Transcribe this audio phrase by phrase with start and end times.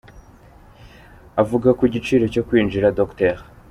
[1.41, 3.35] Avuga ku giciro cyo kwinjira Dr.